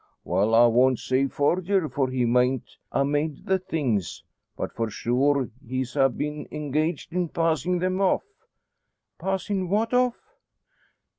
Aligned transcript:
"Well, 0.23 0.55
I 0.55 0.65
won't 0.65 0.97
say 0.97 1.27
forger, 1.27 1.87
for 1.87 2.09
he 2.09 2.25
mayn't 2.25 2.75
a 2.91 3.05
made 3.05 3.45
the 3.45 3.59
things. 3.59 4.23
But 4.57 4.73
for 4.73 4.89
sure 4.89 5.51
he 5.63 5.83
ha' 5.83 6.07
been 6.07 6.47
engaged 6.49 7.13
in 7.13 7.29
passin' 7.29 7.77
them 7.77 8.01
off." 8.01 8.23
"Passin' 9.19 9.69
what 9.69 9.93
off!" 9.93 10.17